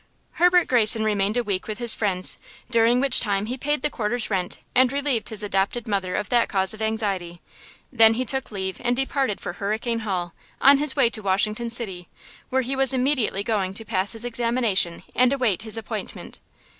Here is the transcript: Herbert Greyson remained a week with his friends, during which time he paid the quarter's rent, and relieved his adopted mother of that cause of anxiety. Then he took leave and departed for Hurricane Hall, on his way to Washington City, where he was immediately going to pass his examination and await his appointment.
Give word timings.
Herbert 0.31 0.67
Greyson 0.67 1.03
remained 1.03 1.37
a 1.37 1.43
week 1.43 1.67
with 1.67 1.77
his 1.77 1.93
friends, 1.93 2.39
during 2.71 2.99
which 2.99 3.19
time 3.19 3.45
he 3.45 3.55
paid 3.55 3.83
the 3.83 3.89
quarter's 3.91 4.31
rent, 4.31 4.57
and 4.73 4.91
relieved 4.91 5.29
his 5.29 5.43
adopted 5.43 5.87
mother 5.87 6.15
of 6.15 6.29
that 6.29 6.49
cause 6.49 6.73
of 6.73 6.81
anxiety. 6.81 7.39
Then 7.93 8.15
he 8.15 8.25
took 8.25 8.51
leave 8.51 8.81
and 8.83 8.95
departed 8.95 9.39
for 9.39 9.53
Hurricane 9.53 9.99
Hall, 9.99 10.33
on 10.59 10.79
his 10.79 10.95
way 10.95 11.11
to 11.11 11.21
Washington 11.21 11.69
City, 11.69 12.09
where 12.49 12.63
he 12.63 12.75
was 12.75 12.93
immediately 12.93 13.43
going 13.43 13.75
to 13.75 13.85
pass 13.85 14.13
his 14.13 14.25
examination 14.25 15.03
and 15.13 15.31
await 15.31 15.61
his 15.61 15.77
appointment. 15.77 16.39